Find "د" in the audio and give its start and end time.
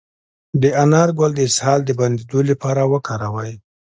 0.61-0.63, 1.35-1.39, 1.85-1.89